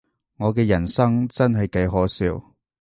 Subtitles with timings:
[0.37, 2.41] 我嘅人生真係幾可笑